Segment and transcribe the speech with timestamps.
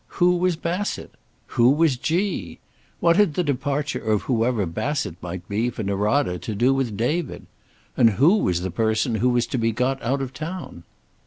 [0.17, 1.11] Who was Bassett?
[1.53, 2.57] Who was "G"?
[3.01, 7.45] What had the departure of whoever Bassett might be for Norada to do with David?
[7.95, 10.85] And who was the person who was to be got out of town?